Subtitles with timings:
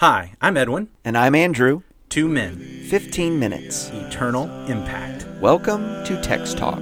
[0.00, 0.88] Hi, I'm Edwin.
[1.06, 1.80] And I'm Andrew.
[2.10, 2.58] Two men,
[2.90, 3.88] 15 minutes.
[3.90, 5.26] eternal impact.
[5.40, 6.80] Welcome to Text Talk.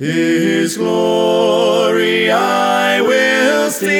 [0.00, 3.94] His glory I will see.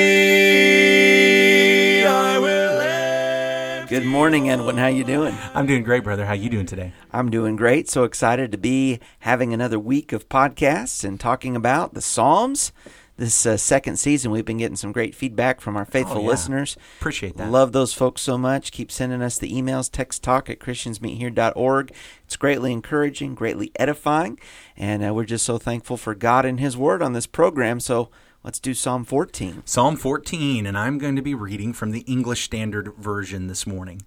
[2.05, 3.89] I will live.
[3.89, 4.77] Good morning, Edwin.
[4.77, 5.37] How you doing?
[5.55, 6.27] I'm doing great, brother.
[6.27, 6.93] How you doing today?
[7.13, 7.89] I'm doing great.
[7.89, 12.73] So excited to be having another week of podcasts and talking about the Psalms.
[13.19, 16.29] This uh, second season, we've been getting some great feedback from our faithful Oh, yeah.
[16.29, 16.77] listeners.
[17.01, 17.51] Appreciate that.
[17.51, 18.71] Love those folks so much.
[18.71, 21.93] Keep sending us the emails, text talk at christiansmeethere.org.
[22.25, 24.39] It's greatly encouraging, greatly edifying,
[24.77, 27.81] and uh, we're just so thankful for God and His Word on this program.
[27.81, 28.09] So
[28.45, 29.63] let's do Psalm 14.
[29.65, 34.01] Psalm 14, and I'm going to be reading from the English Standard Version this morning.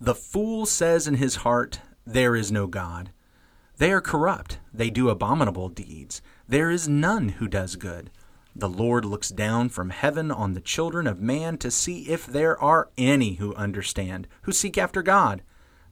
[0.00, 3.10] The fool says in his heart, There is no God.
[3.78, 4.58] They are corrupt.
[4.74, 6.20] They do abominable deeds.
[6.48, 8.10] There is none who does good.
[8.58, 12.58] The Lord looks down from heaven on the children of man to see if there
[12.58, 15.42] are any who understand, who seek after God.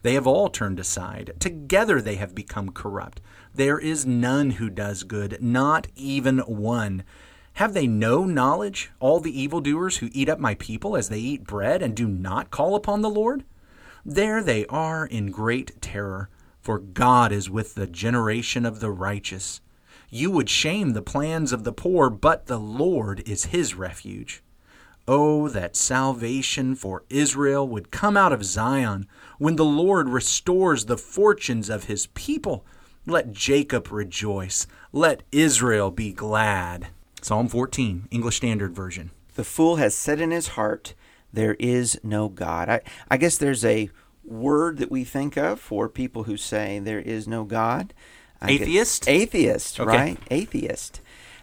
[0.00, 1.34] They have all turned aside.
[1.40, 3.20] Together they have become corrupt.
[3.54, 7.04] There is none who does good, not even one.
[7.54, 11.44] Have they no knowledge, all the evildoers who eat up my people as they eat
[11.44, 13.44] bread and do not call upon the Lord?
[14.06, 16.30] There they are in great terror,
[16.62, 19.60] for God is with the generation of the righteous.
[20.10, 24.42] You would shame the plans of the poor, but the Lord is his refuge.
[25.06, 29.06] Oh, that salvation for Israel would come out of Zion
[29.38, 32.64] when the Lord restores the fortunes of his people.
[33.06, 34.66] Let Jacob rejoice.
[34.92, 36.88] Let Israel be glad.
[37.20, 39.10] Psalm 14, English Standard Version.
[39.34, 40.94] The fool has said in his heart,
[41.32, 42.68] There is no God.
[42.68, 43.90] I, I guess there's a
[44.24, 47.92] word that we think of for people who say there is no God.
[48.44, 49.08] I guess- Atheist?
[49.08, 49.96] atheist, Okay.
[49.96, 50.18] right?
[50.30, 51.00] Atheist.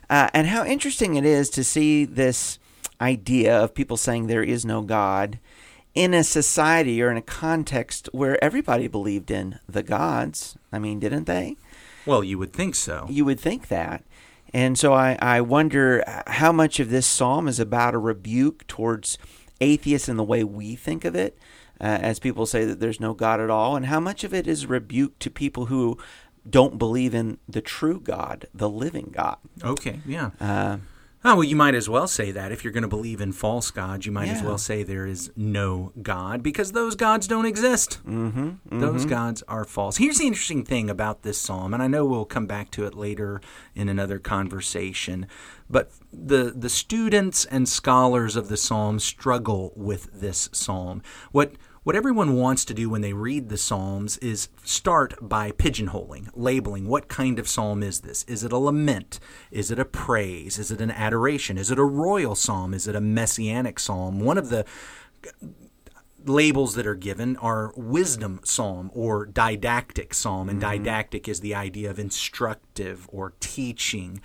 [0.09, 2.59] Uh, and how interesting it is to see this
[2.99, 5.39] idea of people saying there is no God
[5.95, 10.55] in a society or in a context where everybody believed in the gods.
[10.71, 11.57] I mean, didn't they?
[12.05, 13.07] Well, you would think so.
[13.09, 14.03] You would think that.
[14.53, 19.17] And so I, I wonder how much of this psalm is about a rebuke towards
[19.61, 21.37] atheists in the way we think of it,
[21.79, 24.47] uh, as people say that there's no God at all, and how much of it
[24.47, 25.97] is a rebuke to people who
[26.49, 29.37] don't believe in the true God, the living God.
[29.63, 30.31] Okay, yeah.
[30.39, 30.77] Uh,
[31.23, 32.51] Oh, well, you might as well say that.
[32.51, 35.29] If you're going to believe in false gods, you might as well say there is
[35.35, 37.99] no God because those gods don't exist.
[38.07, 39.97] Mm-hmm, Those gods are false.
[39.97, 42.95] Here's the interesting thing about this psalm, and I know we'll come back to it
[42.95, 43.39] later
[43.75, 45.27] in another conversation,
[45.69, 51.03] but the, the students and scholars of the psalm struggle with this psalm.
[51.31, 56.29] What what everyone wants to do when they read the Psalms is start by pigeonholing,
[56.35, 58.23] labeling what kind of psalm is this?
[58.25, 59.19] Is it a lament?
[59.49, 60.59] Is it a praise?
[60.59, 61.57] Is it an adoration?
[61.57, 62.75] Is it a royal psalm?
[62.75, 64.19] Is it a messianic psalm?
[64.19, 64.63] One of the
[66.25, 70.83] labels that are given are wisdom psalm or didactic psalm and mm-hmm.
[70.83, 74.21] didactic is the idea of instructive or teaching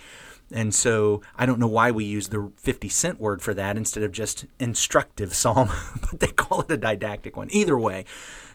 [0.51, 4.03] and so i don't know why we use the 50 cent word for that instead
[4.03, 5.69] of just instructive psalm
[6.01, 7.49] but they call it a didactic one.
[7.51, 8.05] Either way.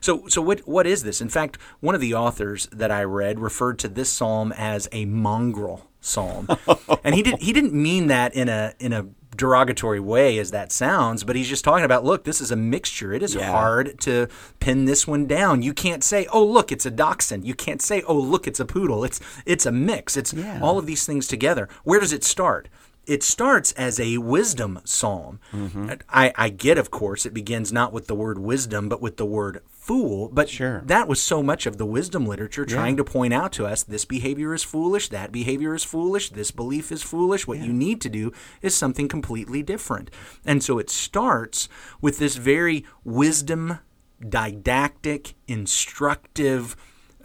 [0.01, 1.21] So so what what is this?
[1.21, 5.05] In fact one of the authors that i read referred to this psalm as a
[5.05, 6.49] mongrel psalm.
[7.05, 9.07] And he did he didn't mean that in a in a
[9.37, 13.13] derogatory way as that sounds, but he's just talking about look, this is a mixture.
[13.13, 13.51] It is Yeah.
[13.51, 14.29] hard to
[14.61, 15.63] pin this one down.
[15.63, 18.65] You can't say, "Oh, look, it's a dachshund." You can't say, "Oh, look, it's a
[18.67, 20.17] poodle." It's it's a mix.
[20.17, 20.61] It's Yeah.
[20.61, 21.69] all of these things together.
[21.85, 22.69] Where does it start?
[23.07, 25.41] It starts as a wisdom psalm.
[25.53, 25.93] Mm-hmm.
[26.09, 29.27] I, I get, of course, it begins not with the word wisdom, but with the
[29.27, 30.29] word fool.
[30.33, 30.83] But Sure.
[30.87, 34.05] that was so much of the wisdom literature trying to point out to us this
[34.05, 37.49] behavior is foolish, that behavior is foolish, this belief is foolish.
[37.49, 38.33] What you need to do
[38.63, 40.09] is something completely different.
[40.45, 41.69] And so it starts
[42.01, 43.81] with this very wisdom,
[44.27, 46.77] didactic, instructive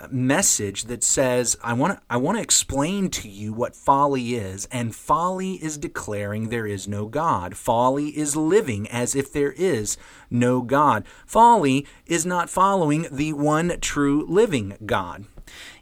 [0.09, 4.67] message that says I want to I want to explain to you what folly is
[4.71, 7.57] and folly is declaring there is no god.
[7.57, 9.97] Folly is living as if there is
[10.29, 11.05] no god.
[11.25, 15.25] Folly is not following the one true living god.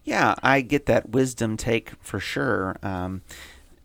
[0.03, 2.77] Yeah, I get that wisdom take for sure.
[2.83, 3.23] Um,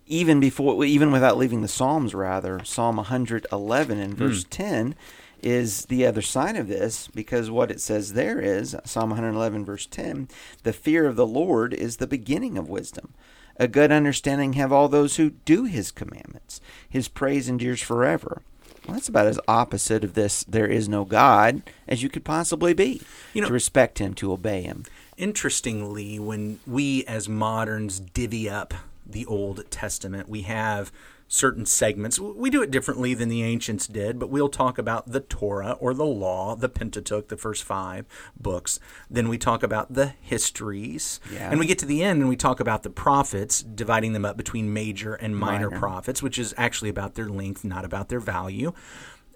[0.07, 4.95] even before, even without leaving the Psalms, rather, Psalm 111 and verse 10
[5.43, 9.87] is the other side of this because what it says there is Psalm 111 verse
[9.87, 10.29] 10
[10.63, 13.15] the fear of the Lord is the beginning of wisdom.
[13.57, 16.61] A good understanding have all those who do his commandments.
[16.89, 18.43] His praise endures forever.
[18.87, 22.73] Well, that's about as opposite of this there is no God as you could possibly
[22.73, 23.03] be
[23.35, 24.85] You know- to respect him to obey him.
[25.19, 28.73] Interestingly, when we as moderns divvy up
[29.07, 30.91] the Old Testament, we have
[31.33, 32.19] certain segments.
[32.19, 35.95] We do it differently than the ancients did, but we'll talk about the Torah or
[35.95, 38.05] the law, the Pentateuch, the first five
[38.37, 38.81] books.
[39.09, 41.21] Then we talk about the histories.
[41.33, 41.49] Yeah.
[41.49, 44.37] And we get to the end and we talk about the prophets, dividing them up
[44.37, 45.79] between major and minor, Minor.
[45.79, 48.73] prophets, which is actually about their length, not about their value.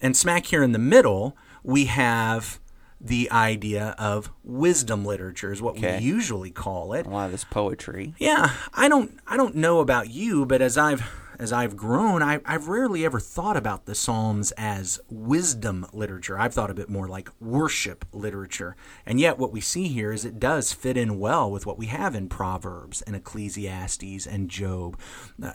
[0.02, 2.58] And smack here in the middle, we have
[3.00, 5.98] the idea of wisdom literature, is what Okay.
[5.98, 7.06] we usually call it.
[7.06, 8.14] A lot of this poetry.
[8.18, 11.08] Yeah, I don't I don't know about you, but as I've
[11.38, 16.38] as I've grown, I, I've rarely ever thought about the Psalms as wisdom literature.
[16.38, 18.76] I've thought of it more like worship literature.
[19.06, 21.86] And yet, what we see here is it does fit in well with what we
[21.86, 24.98] have in Proverbs and Ecclesiastes and Job.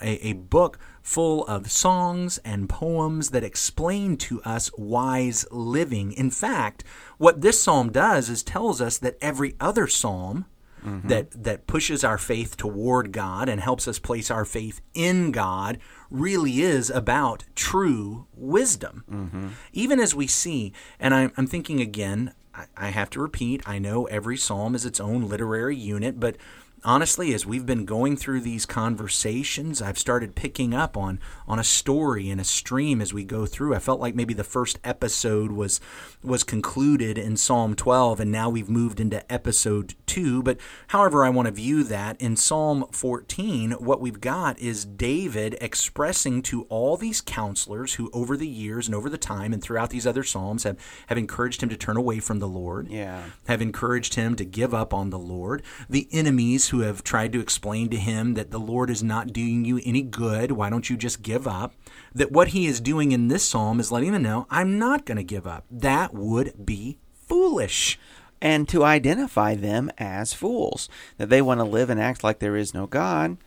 [0.02, 6.12] A, a book full of songs and poems that explain to us wise living.
[6.14, 6.84] In fact,
[7.18, 10.46] what this psalm does is tells us that every other psalm
[10.86, 11.08] Mm-hmm.
[11.10, 15.78] that that pushes our faith toward God and helps us place our faith in God
[16.10, 19.04] really is about true wisdom.
[19.12, 19.48] Mm-hmm.
[19.74, 23.80] Even as we see, and I'm, I'm thinking again, I, I have to repeat, I
[23.80, 26.38] know every psalm is its own literary unit, but
[26.84, 31.64] honestly, as we've been going through these conversations, I've started picking up on on a
[31.64, 33.74] story and a stream as we go through.
[33.76, 35.80] I felt like maybe the first episode was
[36.24, 40.44] was concluded in Psalm 12, and now we've moved into episode two.
[40.44, 40.58] But
[40.90, 46.42] however, I want to view that in Psalm 14, what we've got is David expressing
[46.44, 50.06] to all these counselors who, over the years and over the time and throughout these
[50.08, 50.78] other psalms, have
[51.08, 53.24] have encouraged him to turn away from the Lord Yeah.
[53.48, 55.64] have encouraged him to give up on the Lord.
[55.90, 59.66] The enemies who have tried to explain to him that the Lord is not doing
[59.66, 61.74] you any good, why don't you just give up?
[62.14, 65.18] That what he is doing in this psalm is letting them know, I'm not going
[65.18, 65.66] to give up.
[65.70, 68.00] That would be foolish.
[68.42, 70.88] And to identify them as fools.
[71.18, 73.38] That they want to live and act like there is no God.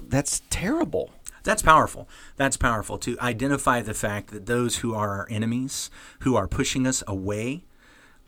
[0.00, 1.10] That's terrible.
[1.44, 2.08] That's powerful.
[2.36, 5.90] That's powerful to identify the fact that those who are our enemies,
[6.20, 7.64] who are pushing us away,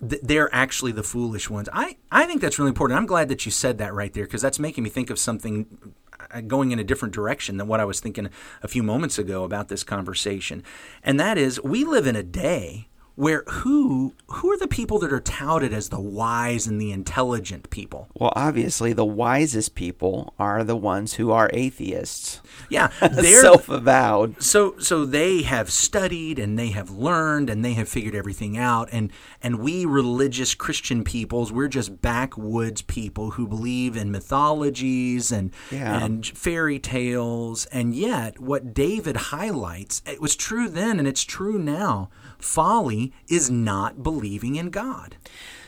[0.01, 1.69] th- they're actually the foolish ones.
[1.73, 2.99] I, I think that's really important.
[2.99, 5.95] I'm glad that you said that right there because that's making me think of something
[6.31, 8.29] uh, going in a different direction than what I was thinking
[8.63, 10.63] a few moments ago about this conversation.
[11.03, 15.13] And that is, we live in a day where who who are the people that
[15.13, 18.09] are touted as the wise and the intelligent people?
[18.15, 24.43] Well, obviously, the wisest people are the ones who are atheists, Yeah, they're self avowed.
[24.43, 28.89] so so they have studied and they have learned and they have figured everything out
[28.93, 29.11] and
[29.43, 36.05] and we religious christian peoples we're just backwoods people who believe in mythologies and Yeah.
[36.05, 41.59] and fairy tales and yet what david highlights it was true then and it's true
[41.59, 45.17] now folly is not believing in god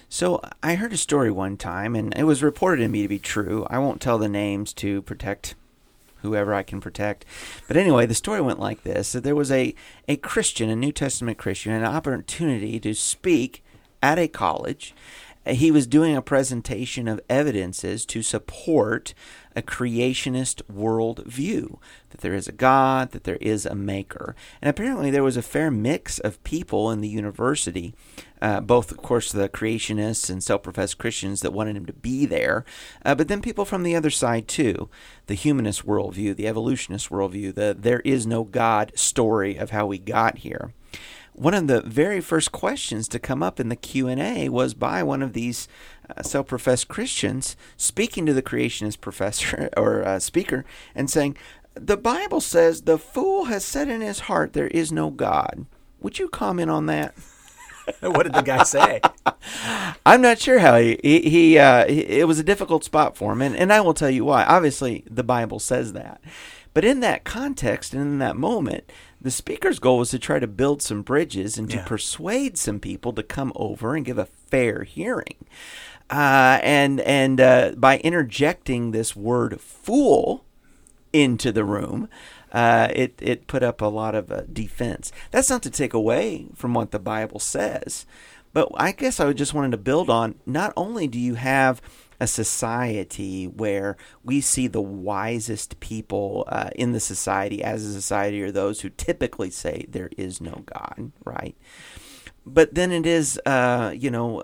[0.09, 3.19] So I heard a story one time, and it was reported to me to be
[3.19, 3.67] true.
[3.69, 5.55] I won't tell the names to protect
[6.23, 7.25] whoever I can protect.
[7.67, 9.75] But anyway, the story went like this: that there was a
[10.09, 13.63] a Christian, a New Testament Christian, an opportunity to speak
[14.03, 14.95] at a college.
[15.49, 19.15] He was doing a presentation of evidences to support
[19.57, 21.79] a creationist worldview
[22.11, 24.37] that there is a God, that there is a maker.
[24.63, 27.95] And apparently, there was a fair mix of people in the university,
[28.41, 32.27] uh, both, of course, the creationists and self professed Christians that wanted him to be
[32.27, 32.65] there,
[33.05, 34.89] uh, but then people from the other side, too
[35.27, 39.99] the humanist worldview, the evolutionist worldview, the there is no God story of how we
[39.99, 40.73] got here
[41.39, 45.23] one of the very first questions to come up in the q&a was by one
[45.23, 45.69] of these
[46.17, 50.65] uh, self-professed christians speaking to the creationist professor or uh, speaker
[50.95, 51.37] and saying
[51.75, 55.67] the bible says the fool has said in his heart there is no god.
[56.01, 57.15] Would you comment on that?
[58.01, 59.01] What did the guy say?
[60.05, 63.33] I'm not sure how he he, he, uh, he it was a difficult spot for
[63.33, 64.45] him, and, and I will tell you why.
[64.45, 66.21] Obviously, the Bible says that,
[66.75, 70.47] but in that context and in that moment, the speaker's goal was to try to
[70.47, 71.85] build some bridges and to Yeah.
[71.85, 75.37] persuade some people to come over and give a fair hearing.
[76.11, 80.45] Uh, and and uh, by interjecting this word "fool"
[81.13, 82.09] into the room,
[82.53, 85.13] uh, it it put up a lot of uh, defense.
[85.31, 88.07] That's not to take away from what the Bible says,
[88.55, 90.37] but I guess I just wanted to build on.
[90.47, 91.83] Not only do you have
[92.21, 98.43] a society where we see the wisest people uh, in the society as a society
[98.43, 101.57] are those who typically say there is no God, right?
[102.45, 104.43] But then it is, uh, you know,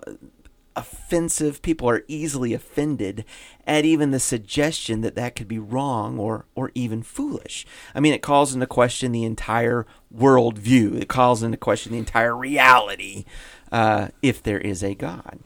[0.75, 1.61] offensive.
[1.61, 3.25] People are easily offended
[3.65, 7.65] at even the suggestion that that could be wrong or or even foolish.
[7.93, 11.01] I mean, it calls into question the entire worldview.
[11.01, 13.25] It calls into question the entire reality
[13.71, 15.39] uh, if there is a God.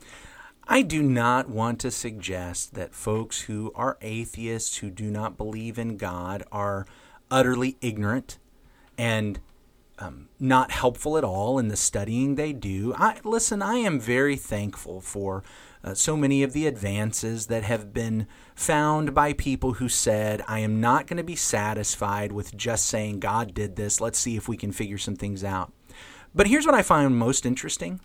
[0.72, 5.80] I do not want to suggest that folks who are atheists, who do not believe
[5.80, 6.86] in God, are
[7.32, 8.38] utterly ignorant
[8.96, 9.40] and
[9.98, 12.94] um, not helpful at all in the studying they do.
[12.96, 13.64] I listen.
[13.64, 15.44] I am very thankful for
[15.84, 20.60] uh, so many of the advances that have been found by people who said, "I
[20.60, 24.00] am not going to be satisfied with just saying God did this.
[24.00, 25.74] Let's see if we can figure some things out."
[26.36, 28.02] But here's what I find most interesting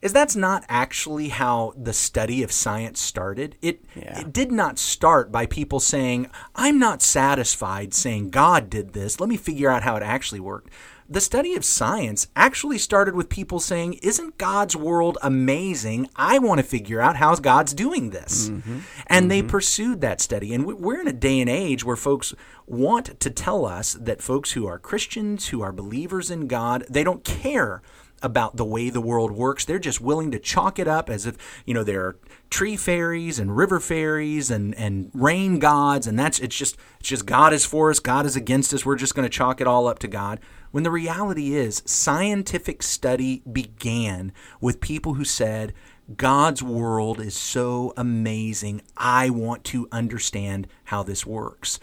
[0.00, 3.56] is that's not actually how the study of science started.
[3.60, 4.20] It, Yeah.
[4.20, 9.20] it did not start by people saying, I'm not satisfied saying God did this.
[9.20, 10.70] Let me figure out how it actually worked.
[11.10, 16.10] The study of science actually started with people saying, Isn't God's world amazing?
[16.16, 18.50] I want to figure out how God's doing this.
[18.50, 18.80] Mm-hmm.
[19.06, 19.48] And they mm-hmm.
[19.48, 20.52] pursued that study.
[20.52, 22.34] And we're in a day and age where folks
[22.66, 27.04] want to tell us that folks who are Christians, who are believers in God, they
[27.04, 27.80] don't care
[28.22, 29.64] about the way the world works.
[29.64, 32.16] They're just willing to chalk it up as if, you know, there are
[32.50, 37.26] tree fairies and river fairies and, and rain gods and that's it's just it's just
[37.26, 38.86] God is for us, God is against us.
[38.86, 40.40] We're just going to chalk it all up to God.
[40.70, 45.72] When the reality is scientific study began with people who said
[46.16, 48.82] God's world is so amazing.
[48.96, 51.78] I want to understand how this works.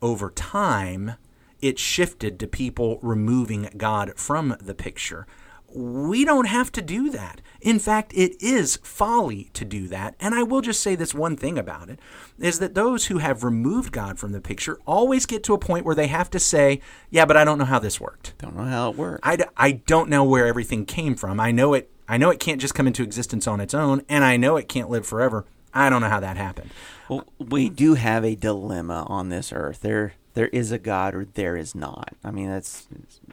[0.00, 1.14] Over time,
[1.60, 5.26] it shifted to people removing God from the picture.
[5.74, 7.40] We don't have to do that.
[7.60, 10.14] In fact, it is folly to do that.
[10.20, 11.98] And I will just say this one thing about it
[12.38, 15.84] is that those who have removed God from the picture always get to a point
[15.84, 18.34] where they have to say, Yeah, but I don't know how this worked.
[18.38, 19.20] Don't know how it works.
[19.22, 21.40] I, d- I don't know where everything came from.
[21.40, 21.90] I know it.
[22.08, 24.68] I know it can't just come into existence on its own, and I know it
[24.68, 25.46] can't live forever.
[25.72, 26.70] I don't know how that happened.
[27.08, 29.80] Well, we do have a dilemma on this earth.
[29.80, 32.14] There, there is a God or there is not.
[32.22, 32.86] I mean, that's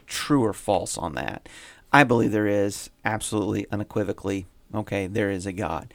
[0.06, 1.48] true or false on that.
[1.92, 4.46] I believe there is absolutely unequivocally.
[4.74, 5.92] Okay, there is a God.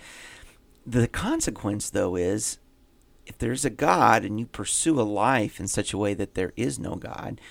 [0.86, 2.60] The consequence, though, is
[3.26, 6.54] if there's a God and you pursue a life in such a way that there
[6.56, 7.42] is no God,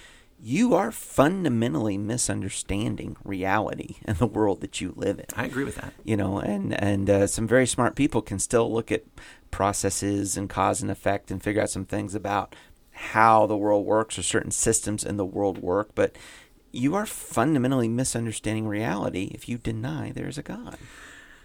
[0.40, 5.76] you are fundamentally misunderstanding reality and the world that you live in I agree with
[5.76, 5.92] that.
[6.04, 9.04] you know and and uh, some very smart people can still look at
[9.50, 12.54] processes and cause and effect and figure out some things about
[12.90, 16.14] how the world works or certain systems in the world work but
[16.76, 20.76] you are fundamentally misunderstanding reality if you deny there's a god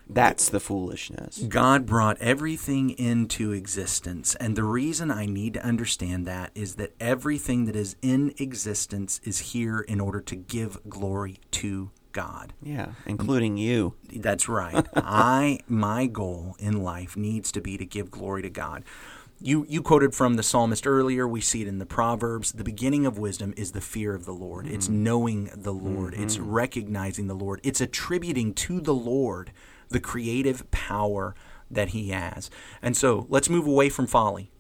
[0.10, 4.36] that's the foolishness God brought everything into existence.
[4.36, 9.22] And the reason I need to understand that is that everything that is in existence
[9.24, 12.52] is here in order to give glory to God.
[12.62, 14.86] yeah including you That's right.
[14.96, 18.84] I my goal in life needs to be to give glory to God.
[19.44, 21.28] You you quoted from the psalmist earlier.
[21.28, 22.52] We see it in the Proverbs.
[22.52, 24.68] The beginning of wisdom is the fear of the Lord.
[24.68, 25.04] It's mm-hmm.
[25.04, 26.14] knowing the Lord.
[26.14, 26.52] It's mm-hmm.
[26.52, 27.60] recognizing the Lord.
[27.64, 29.52] It's attributing to the Lord
[29.90, 31.36] the creative power
[31.72, 32.52] that he has.
[32.82, 34.52] And so, let's move away from folly.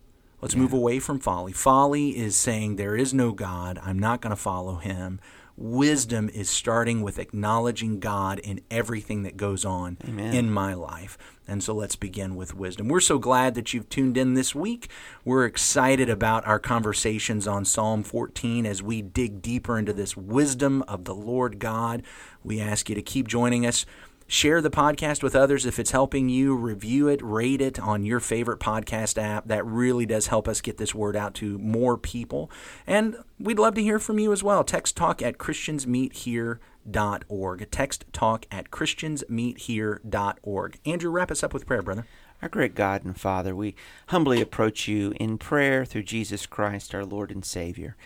[0.42, 1.54] Let's move away from folly.
[1.54, 3.80] Folly is saying there is no God.
[3.84, 5.20] I'm not going to follow him.
[5.62, 10.34] Wisdom is starting with acknowledging God in everything that goes on Amen.
[10.34, 11.20] in my life.
[11.48, 12.88] And so let's begin with wisdom.
[12.88, 14.90] We're so glad that you've tuned in this week.
[15.24, 20.82] We're excited about our conversations on Psalm 14 as we dig deeper into this wisdom
[20.88, 22.02] of the Lord God.
[22.44, 23.86] We ask you to keep joining us.
[24.32, 26.56] Share the podcast with others if it's helping you.
[26.56, 29.50] Review it, rate it on your favorite podcast app.
[29.50, 32.50] That really does help us get this word out to more people.
[32.88, 34.64] And we'd love to hear from you as well.
[34.64, 37.72] Text talk at christiansmeethere.org.
[37.72, 40.80] Text talk at christiansmeethere.org.
[40.86, 42.08] Andrew, wrap us up with prayer, brother.
[42.42, 43.76] Our great God and Father, we
[44.08, 47.98] humbly approach you in prayer through Jesus Christ, our Lord and Savior.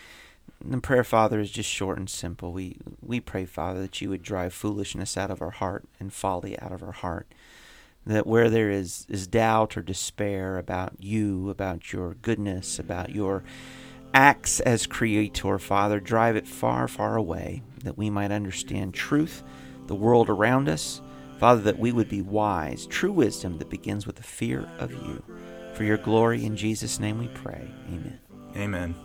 [0.63, 2.51] The prayer, Father, is just short and simple.
[2.51, 6.57] We we pray, Father, that you would drive foolishness out of our heart and folly
[6.59, 7.27] out of our heart.
[8.05, 13.43] That where there is, is doubt or despair about you, about your goodness, about your
[14.13, 19.43] acts as creator, Father, drive it far, far away, that we might understand truth,
[19.87, 21.01] the world around us,
[21.39, 25.21] Father, that we would be wise, true wisdom that begins with the fear of you.
[25.73, 27.67] For your glory, in Jesus' name we pray.
[27.87, 28.19] Amen.
[28.55, 29.04] Amen.